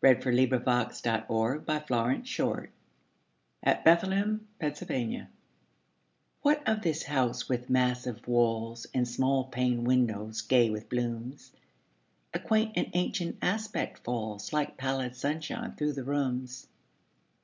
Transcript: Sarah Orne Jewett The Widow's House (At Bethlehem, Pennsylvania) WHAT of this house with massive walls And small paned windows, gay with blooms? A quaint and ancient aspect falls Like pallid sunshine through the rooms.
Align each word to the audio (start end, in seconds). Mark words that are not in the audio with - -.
Sarah 0.00 0.16
Orne 0.20 0.20
Jewett 0.20 1.26
The 1.28 1.30
Widow's 1.30 2.36
House 2.36 2.66
(At 3.62 3.84
Bethlehem, 3.84 4.48
Pennsylvania) 4.58 5.28
WHAT 6.42 6.66
of 6.68 6.82
this 6.82 7.04
house 7.04 7.48
with 7.48 7.70
massive 7.70 8.26
walls 8.26 8.88
And 8.92 9.06
small 9.06 9.44
paned 9.44 9.86
windows, 9.86 10.40
gay 10.42 10.70
with 10.70 10.88
blooms? 10.88 11.52
A 12.34 12.40
quaint 12.40 12.72
and 12.74 12.90
ancient 12.94 13.36
aspect 13.40 13.98
falls 14.02 14.52
Like 14.52 14.76
pallid 14.76 15.14
sunshine 15.14 15.76
through 15.76 15.92
the 15.92 16.02
rooms. 16.02 16.66